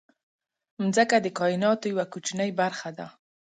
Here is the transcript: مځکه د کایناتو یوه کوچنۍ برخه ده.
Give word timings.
مځکه 0.83 1.17
د 1.21 1.27
کایناتو 1.39 1.85
یوه 1.93 2.05
کوچنۍ 2.13 2.49
برخه 2.61 2.89
ده. 2.97 3.07